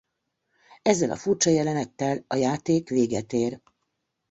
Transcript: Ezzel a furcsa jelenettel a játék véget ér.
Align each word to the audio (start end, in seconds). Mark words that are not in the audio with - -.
Ezzel 0.81 1.11
a 1.11 1.15
furcsa 1.15 1.49
jelenettel 1.49 2.23
a 2.27 2.35
játék 2.35 2.89
véget 2.89 3.33
ér. 3.33 3.61